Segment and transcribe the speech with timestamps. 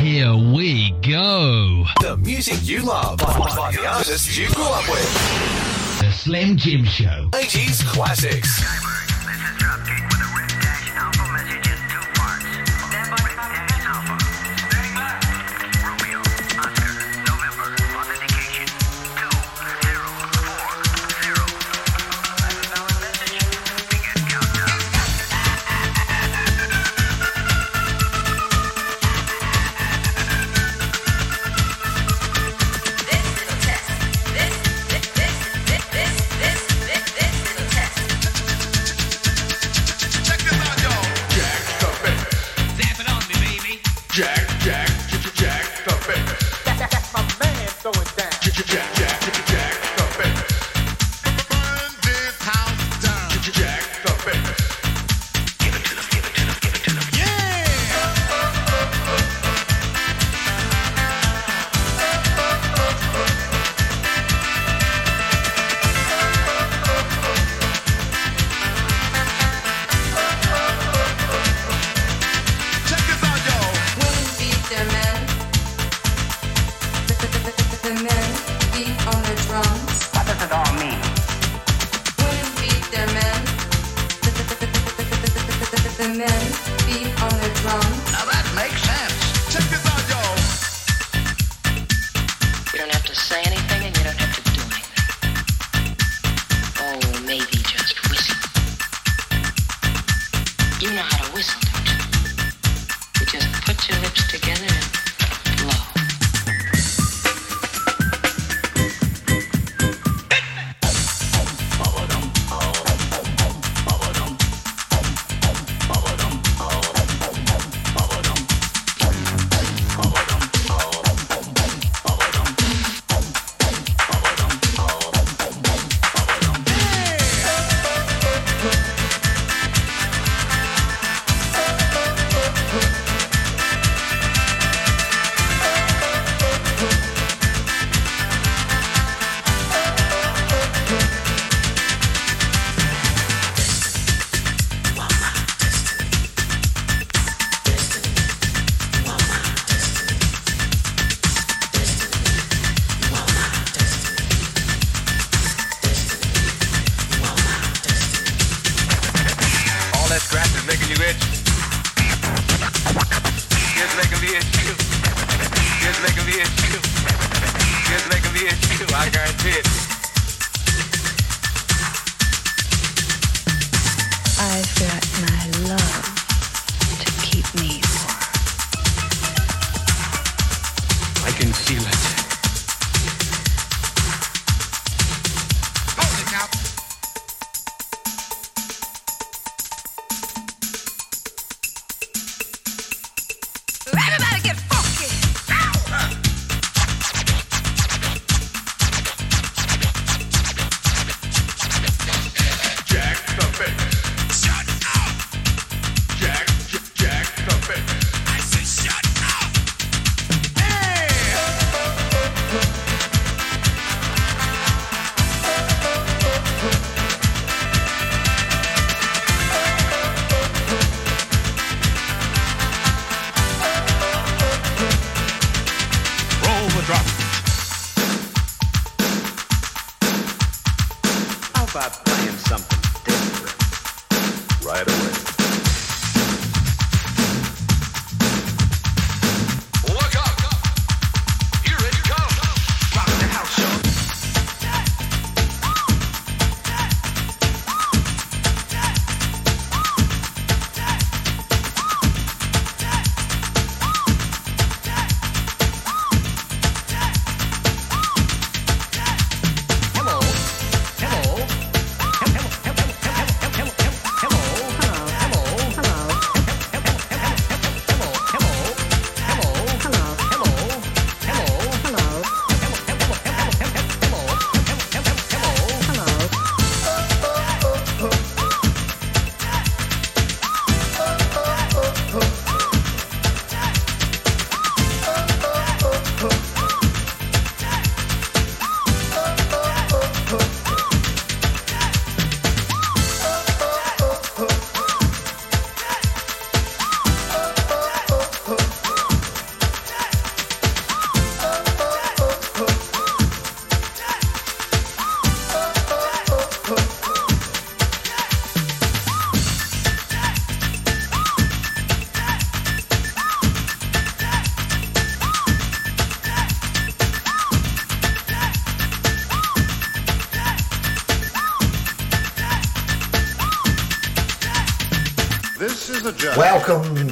[0.00, 1.84] Here we go.
[2.00, 6.00] The music you love by, by the artists you grew up with.
[6.00, 7.28] The Slim Jim Show.
[7.32, 8.89] 80s classics.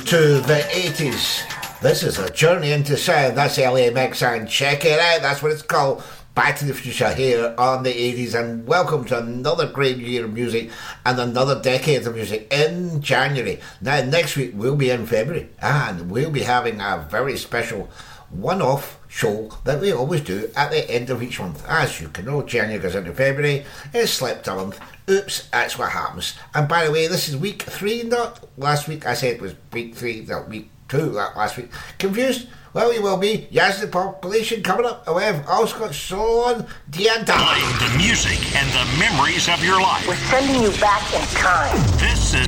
[0.08, 1.42] To the 80s.
[1.82, 3.36] This is a journey into sound.
[3.36, 5.20] That's LA Mix, and check it out.
[5.20, 6.02] That's what it's called.
[6.34, 10.32] Back to the Future here on the 80s, and welcome to another great year of
[10.32, 10.70] music
[11.04, 13.60] and another decade of music in January.
[13.82, 17.90] Now, next week we'll be in February, and we'll be having a very special
[18.30, 21.64] one off show that we always do at the end of each month.
[21.68, 23.64] As you can know, January goes into February,
[23.94, 24.80] it's slept a month.
[25.08, 26.34] Oops, that's what happens.
[26.54, 29.06] And by the way, this is week three, not last week.
[29.06, 31.70] I said it was week three, not week two that last week.
[31.98, 32.48] Confused?
[32.74, 33.48] Well, you will be.
[33.50, 35.08] Yes, the population coming up.
[35.12, 37.34] We have also got Solon Dianta.
[37.34, 40.06] Playing the music and the memories of your life.
[40.06, 41.74] We're sending you back in time.
[41.98, 42.46] This is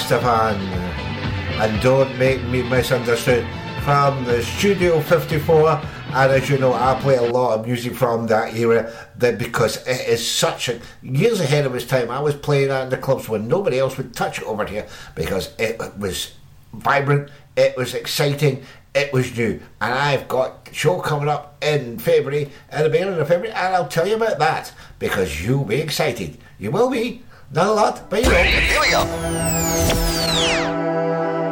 [0.00, 3.44] And Don't Make Me Misunderstood.
[3.82, 8.26] From the Studio 54 and as you know I play a lot of music from
[8.28, 12.34] that era that because it is such a years ahead of its time I was
[12.34, 15.80] playing that in the clubs when nobody else would touch it over here because it
[15.96, 16.34] was
[16.74, 18.62] vibrant it was exciting
[18.94, 19.60] it was new.
[19.80, 23.74] And I've got a show coming up in February at the beginning of February and
[23.74, 26.38] I'll tell you about that because you'll be excited.
[26.58, 28.42] You will be not a lot, but you know.
[28.42, 29.02] Here we go.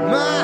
[0.07, 0.36] Relax,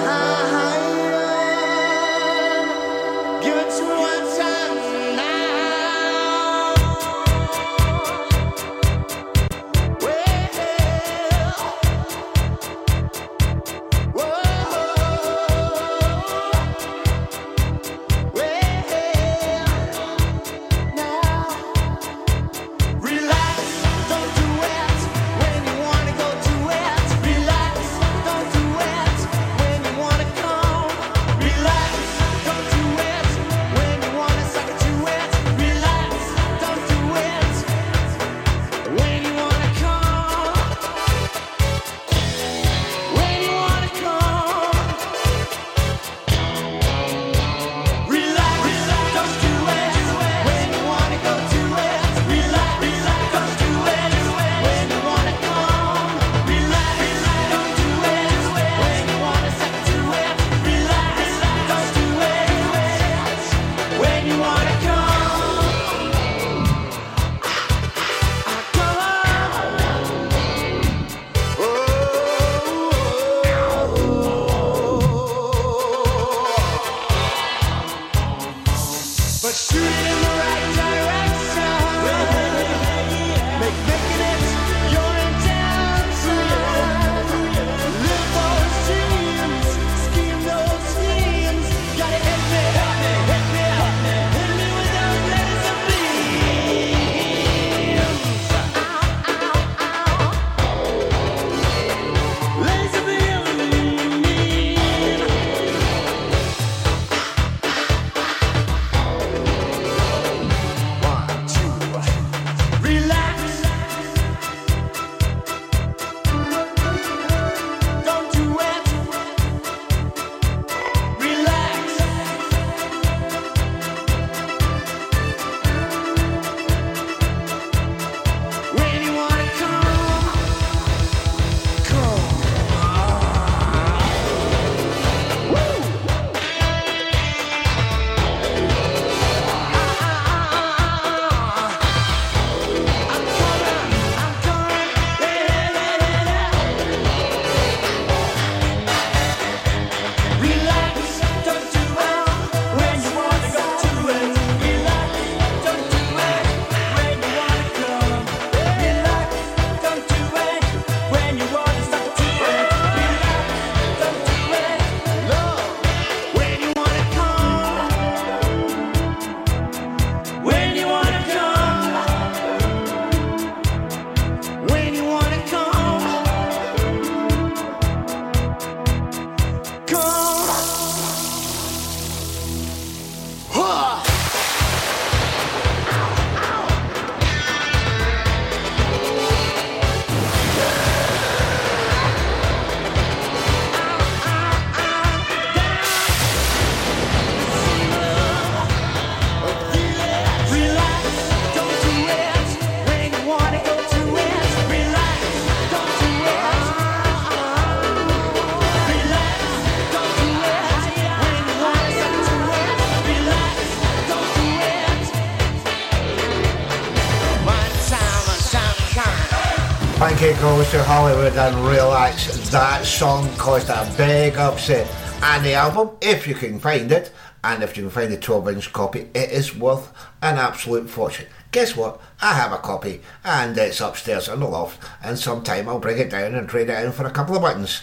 [220.73, 222.49] to Hollywood and relax.
[222.49, 224.91] That song caused a big upset.
[225.23, 227.13] And the album, if you can find it,
[227.45, 231.27] and if you can find the 12 inch copy, it is worth an absolute fortune.
[231.51, 232.01] Guess what?
[232.23, 236.09] I have a copy, and it's upstairs in the loft, and sometime I'll bring it
[236.09, 237.83] down and trade it in for a couple of buttons.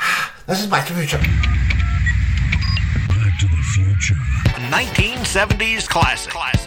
[0.48, 1.18] This is Back to the Future.
[3.08, 4.16] Back to the future.
[4.72, 6.32] 1970s classic.
[6.32, 6.63] Classic.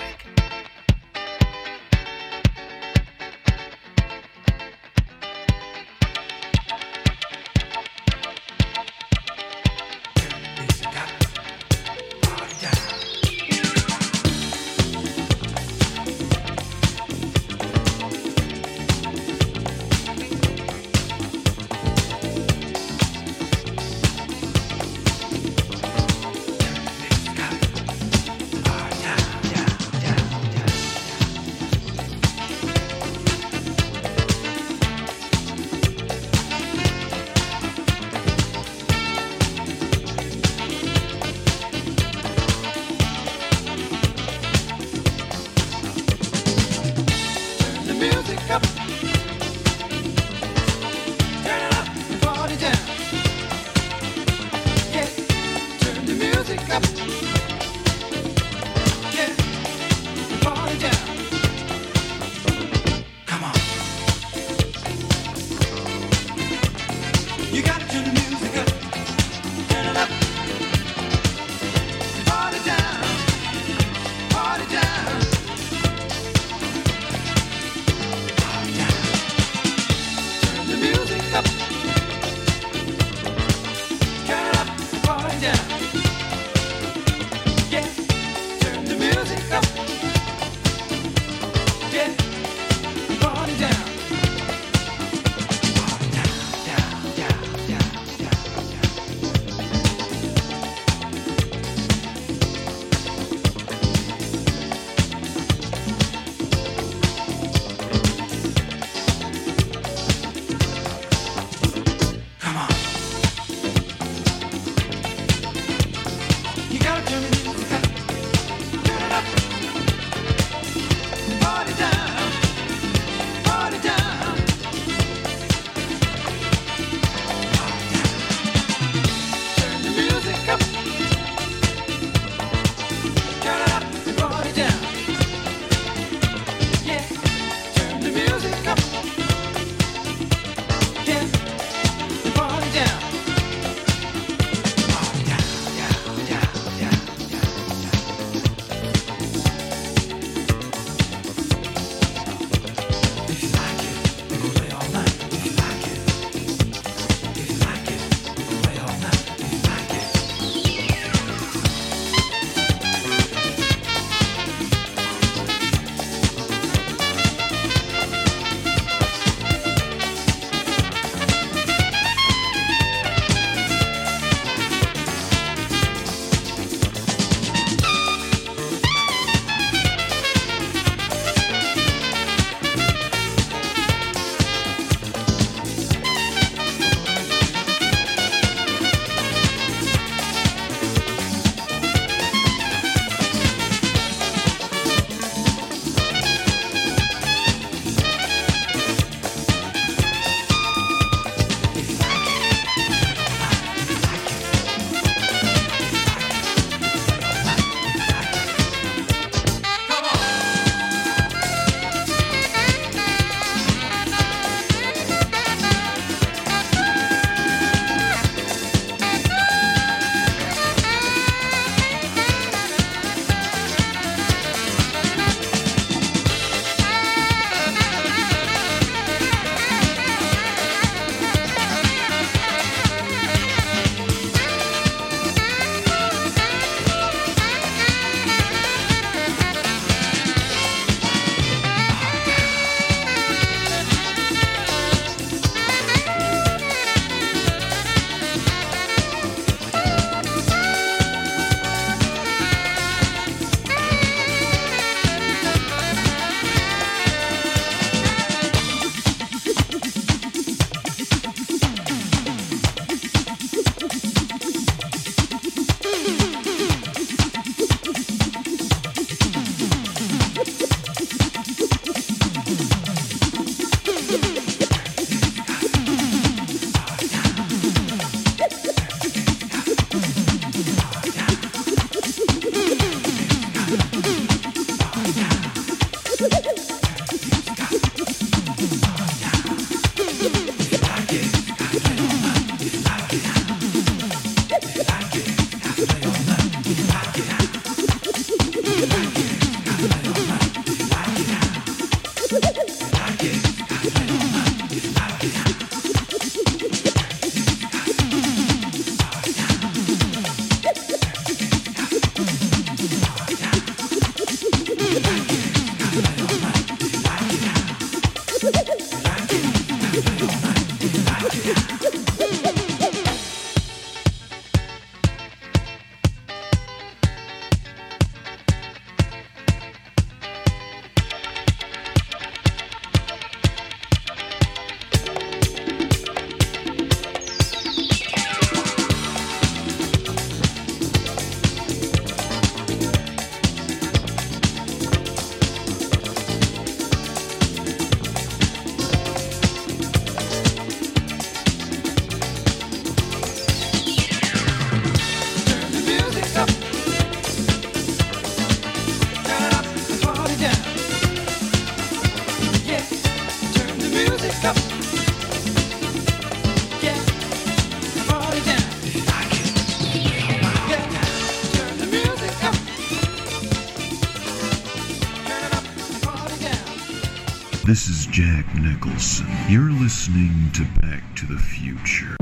[378.57, 379.27] Nicholson.
[379.47, 382.16] You're listening to Back to the Future.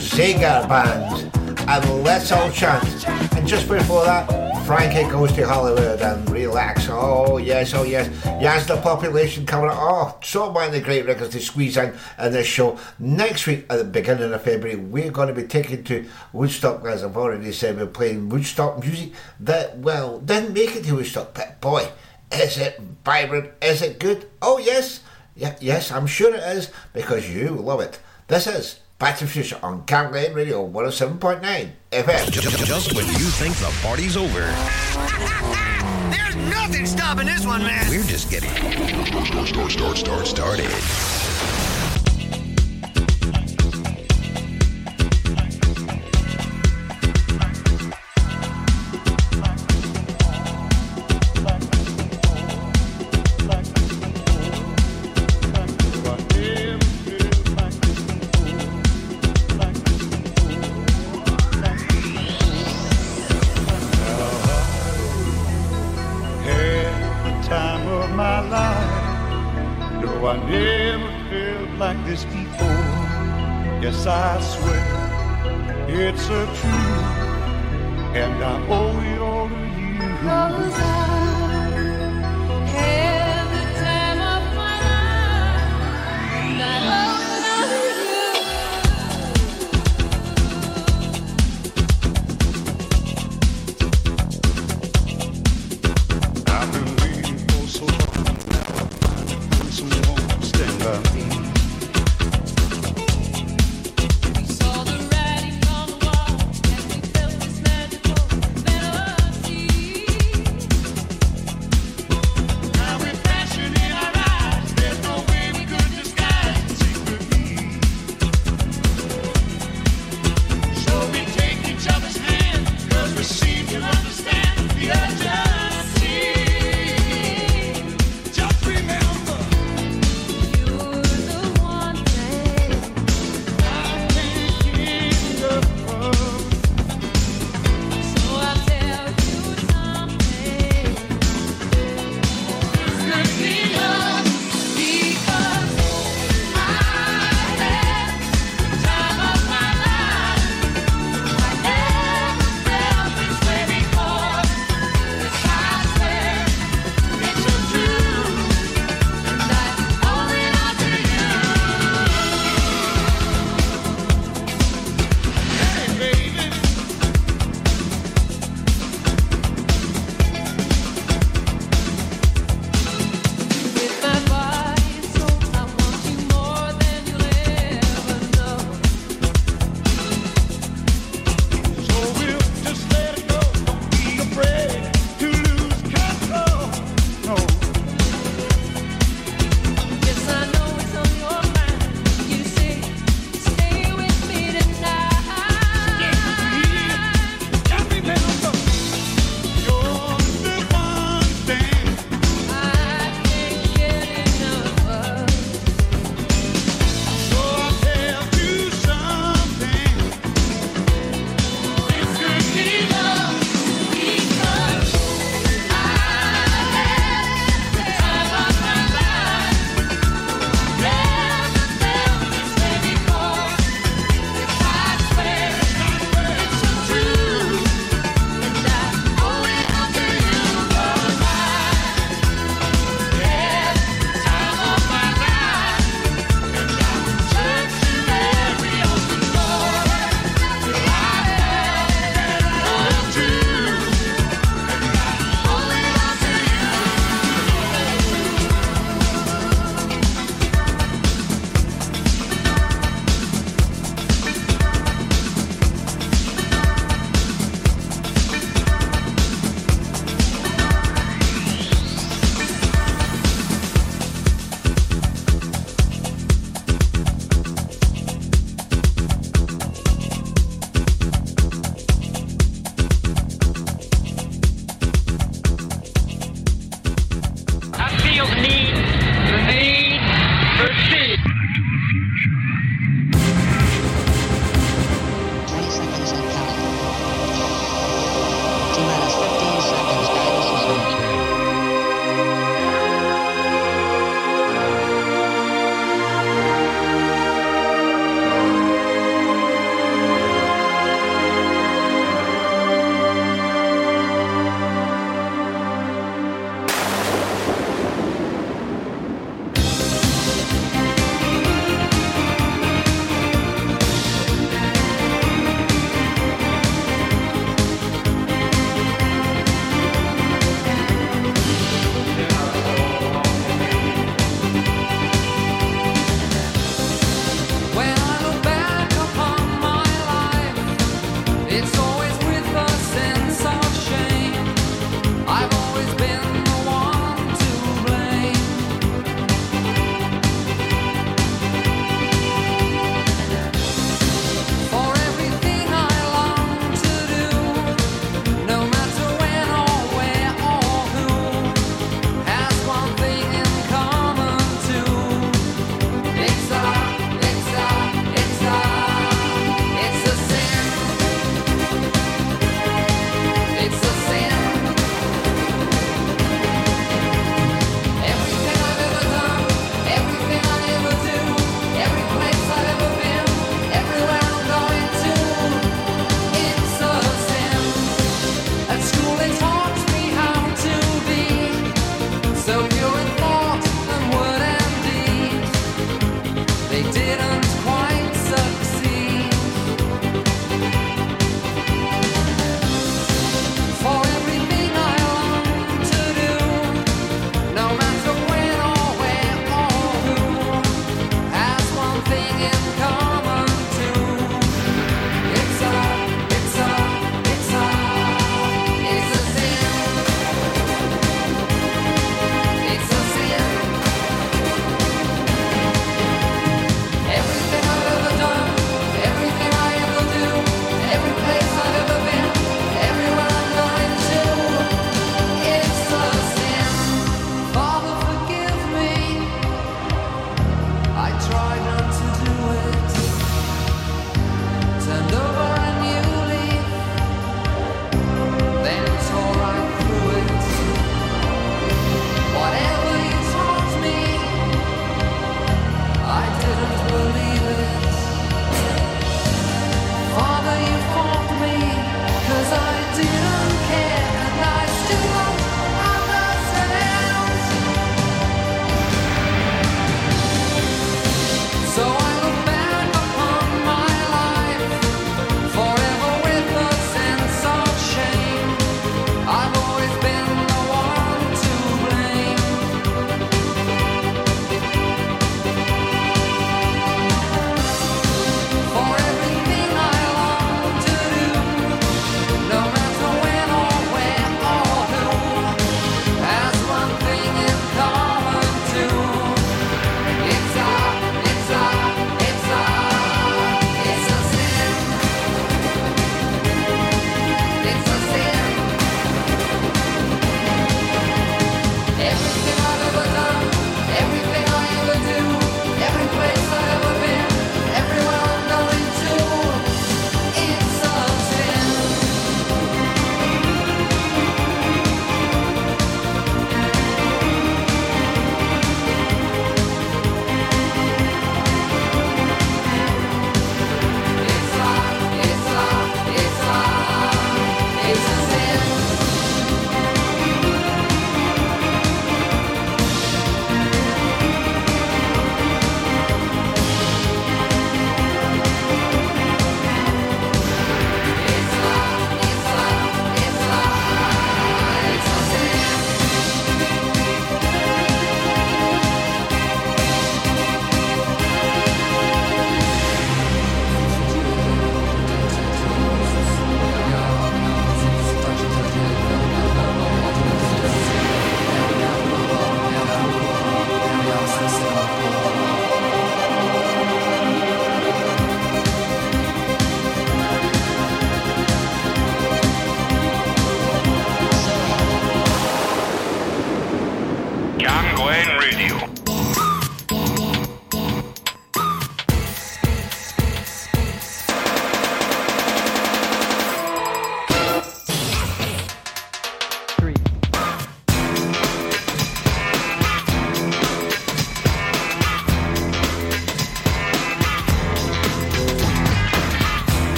[0.00, 1.30] Zager Band
[1.68, 3.06] and Let's All Chant.
[3.36, 4.26] And just before that,
[4.66, 6.88] Frankie Goes to Hollywood and Relax.
[6.88, 8.08] Oh, yes, oh, yes.
[8.40, 9.76] Yes, the population coming up.
[9.78, 12.78] Oh, so many great records to squeeze in in this show.
[12.98, 17.04] Next week, at the beginning of February, we're going to be taking to Woodstock, as
[17.04, 17.76] I've already said.
[17.76, 21.88] We're playing Woodstock music that, well, didn't make it to Woodstock, but boy,
[22.32, 23.52] is it vibrant?
[23.60, 24.30] Is it good?
[24.40, 25.00] Oh, yes.
[25.36, 27.98] Yeah, yes, I'm sure it is because you love it.
[28.28, 32.30] This is Back to the Future on Camp Lane Radio 107.9 FM.
[32.66, 34.28] Just when you think the party's over.
[36.10, 37.88] There's nothing stopping this one, man.
[37.88, 41.19] We're just getting start, start, start, start, started.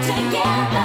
[0.00, 0.81] together.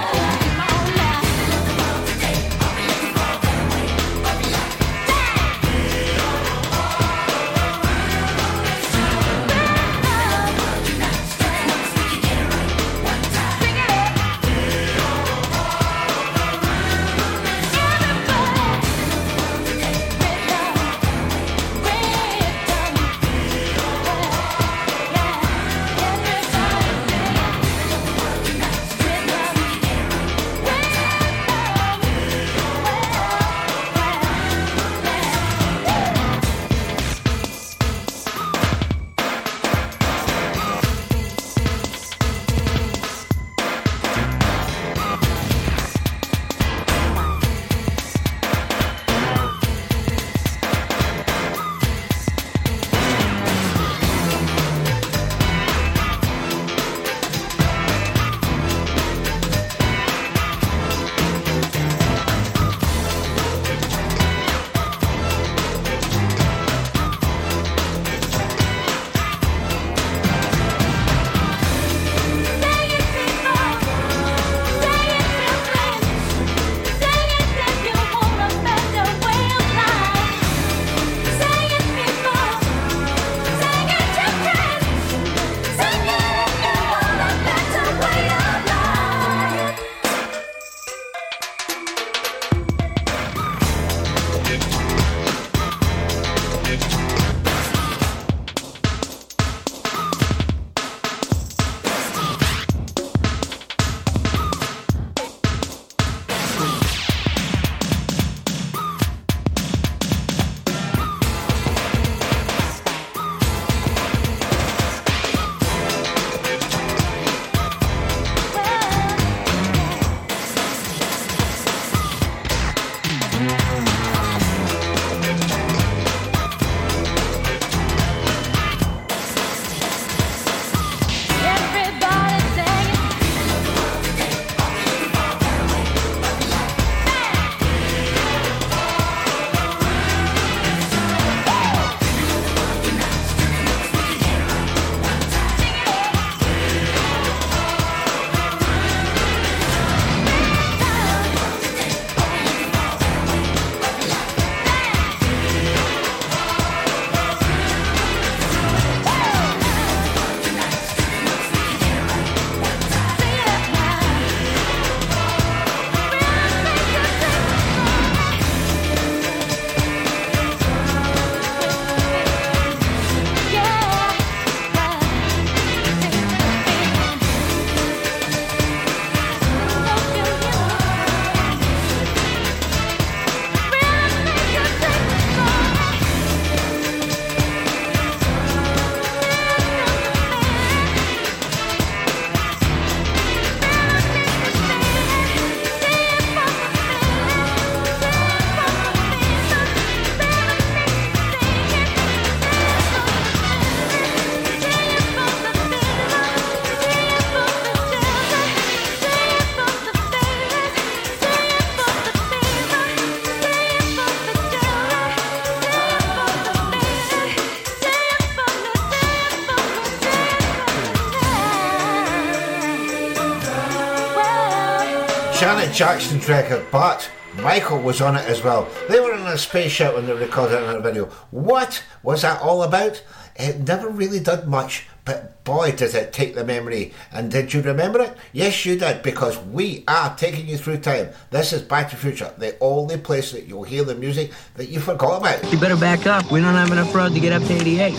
[225.40, 228.68] Janet Jackson's record, but Michael was on it as well.
[228.90, 231.06] They were in a spaceship when they recorded it in a video.
[231.30, 233.04] What was that all about?
[233.36, 236.92] It never really did much, but boy, does it take the memory.
[237.12, 238.18] And did you remember it?
[238.34, 241.10] Yes, you did, because we are taking you through time.
[241.30, 244.70] This is Back to the Future, the only place that you'll hear the music that
[244.70, 245.52] you forgot about.
[245.52, 246.32] You better back up.
[246.32, 247.94] We don't have enough road to get up to 88.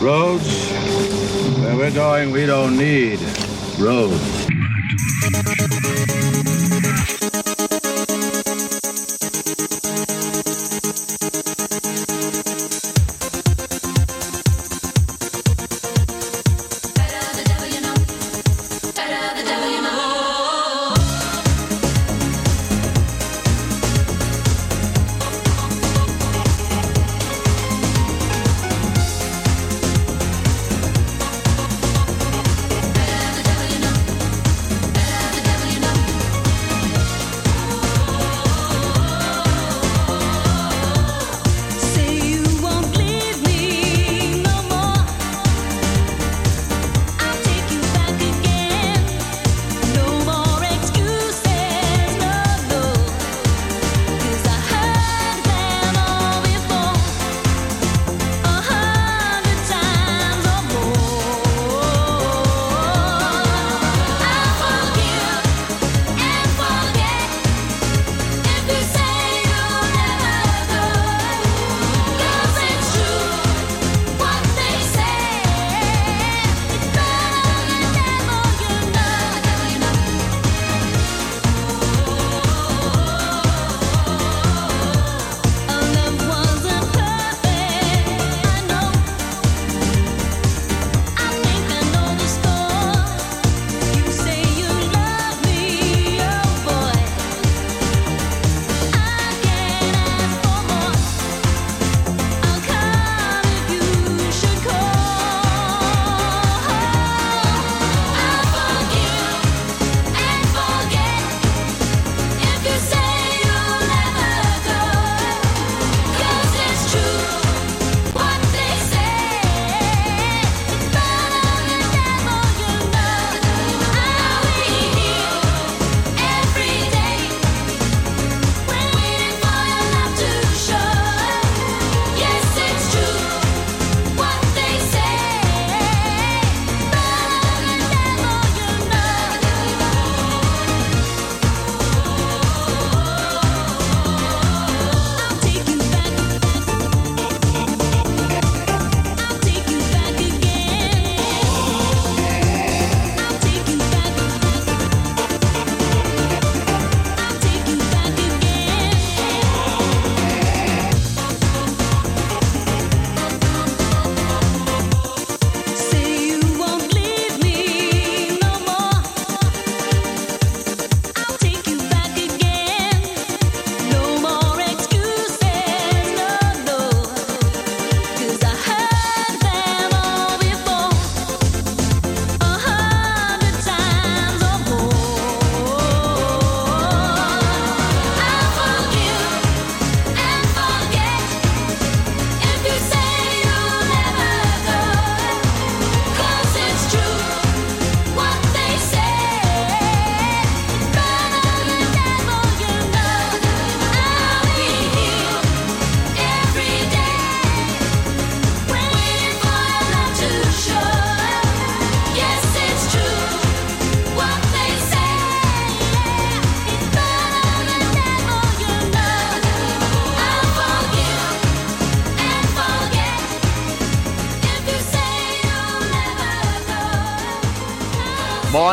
[0.00, 0.70] Roads?
[1.58, 3.18] Where we're going, we don't need
[3.80, 4.46] roads.
[10.88, 12.37] My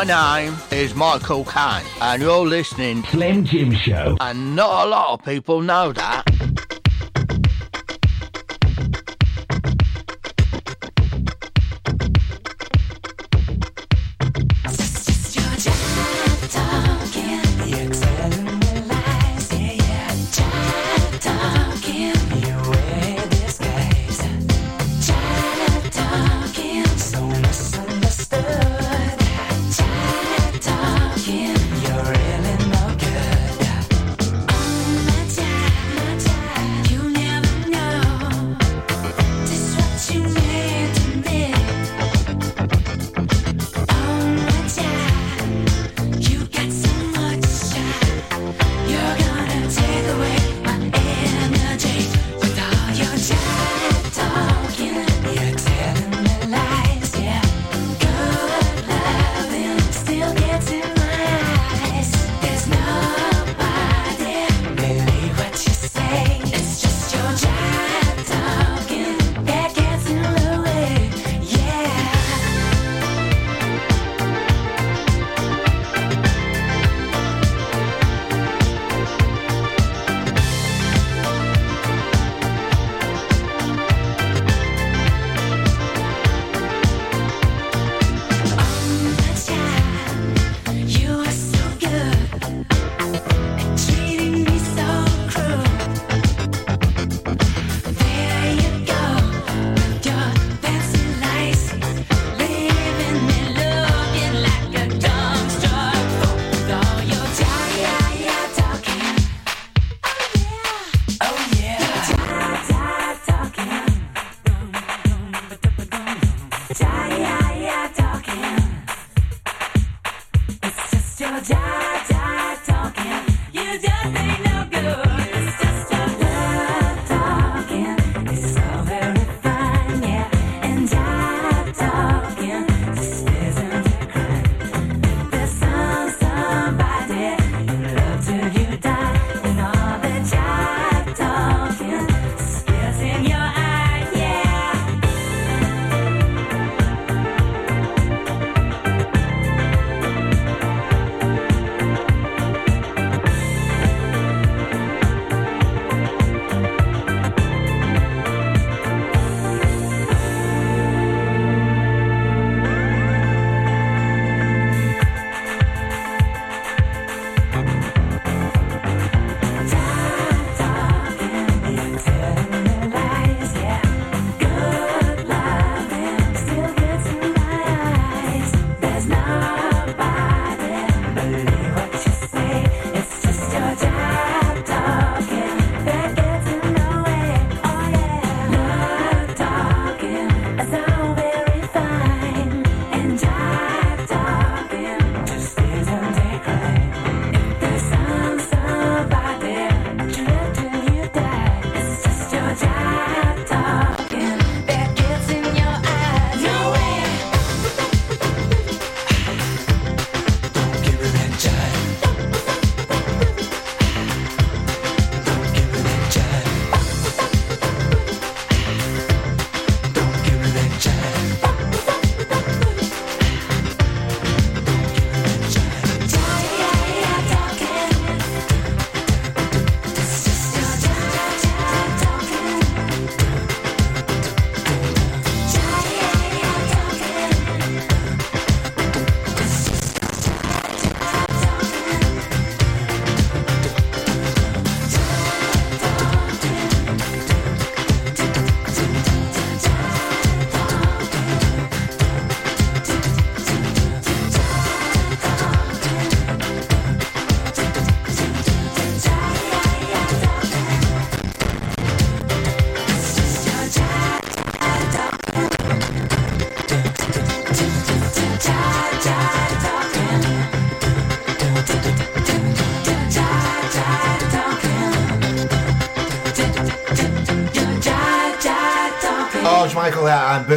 [0.06, 4.16] name is Michael Caine, and you're listening Slim Jim Show.
[4.20, 6.25] And not a lot of people know that.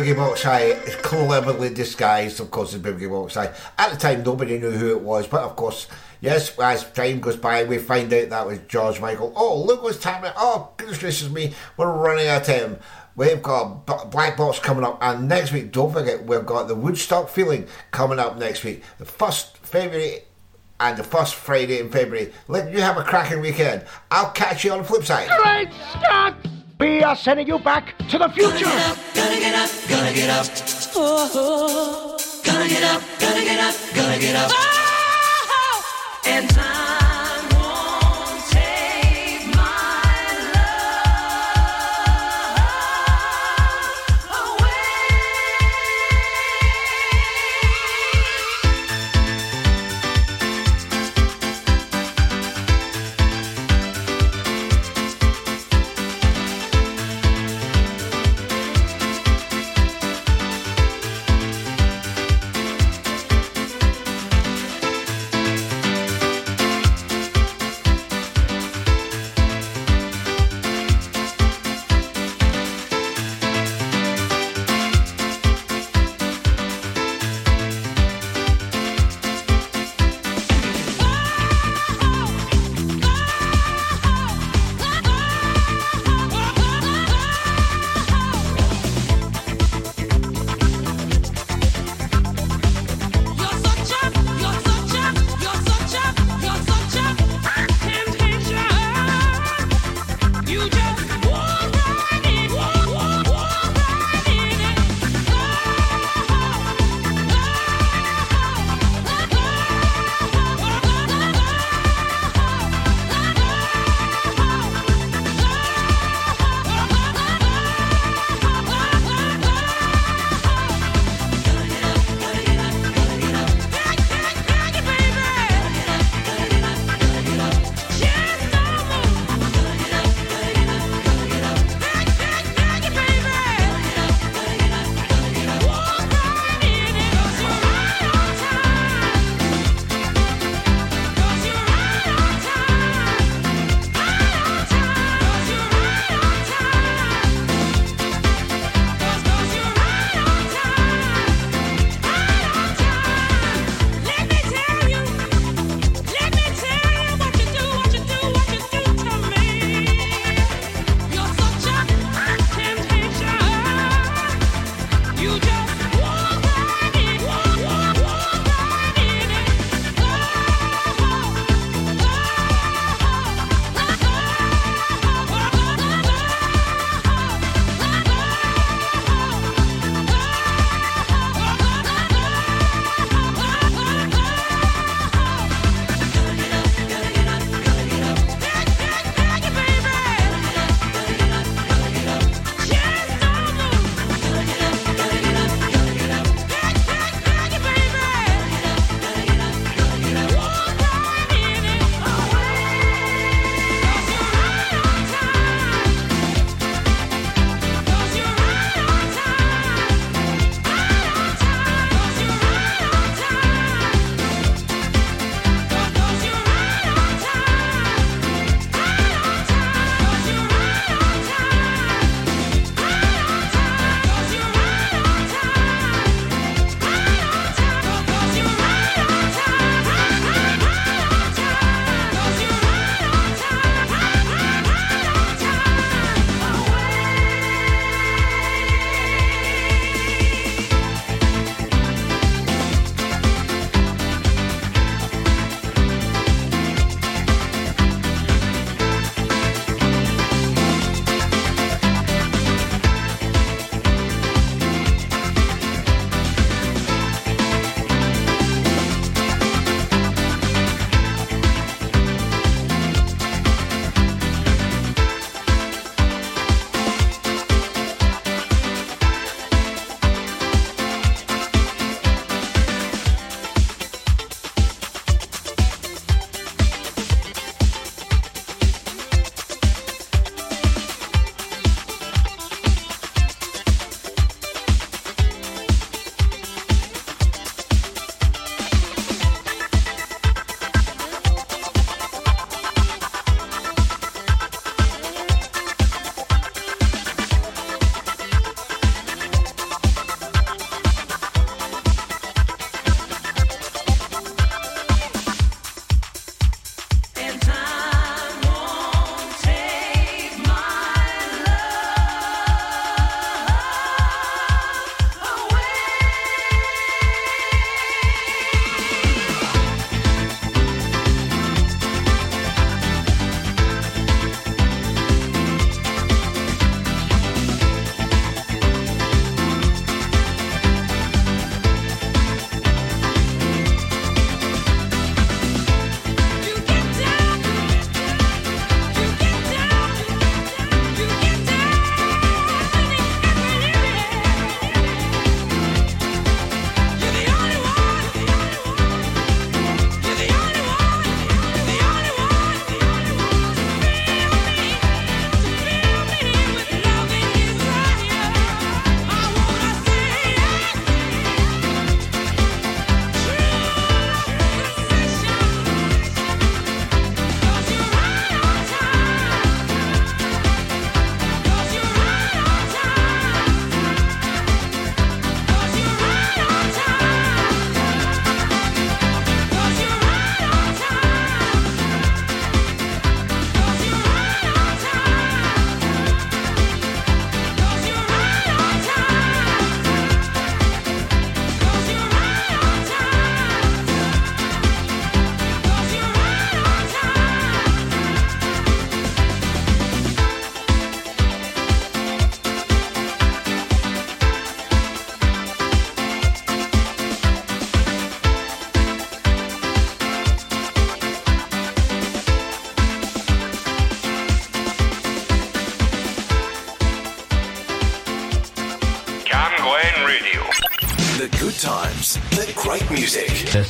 [0.10, 3.54] Boogie Box High, cleverly disguised, of course, as Boogie Box High.
[3.78, 5.88] At the time, nobody knew who it was, but of course,
[6.20, 9.32] yes, as time goes by, we find out that was George Michael.
[9.36, 10.34] Oh, look what's happening.
[10.36, 12.80] Oh, goodness gracious me, we're running out of time.
[13.16, 17.30] We've got Black Box coming up, and next week, don't forget, we've got the Woodstock
[17.30, 18.84] Feeling coming up next week.
[18.98, 20.24] The first February
[20.80, 22.34] and the first Friday in February.
[22.48, 23.86] Let you have a cracking weekend.
[24.10, 25.30] I'll catch you on the flip side.
[25.44, 26.36] Great Scott!
[26.80, 29.09] We are sending you back to the future!
[29.20, 30.46] Gonna get up, gonna get up.
[30.96, 34.50] Oh, oh, gonna get up, gonna get up, gonna get up.
[34.54, 36.89] Ah, oh, and time